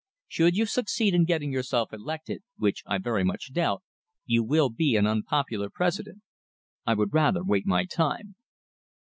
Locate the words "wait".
7.43-7.67